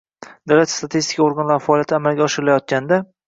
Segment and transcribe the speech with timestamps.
[0.51, 3.03] davlat statistika organlari faoliyati amalga oshirilayotganda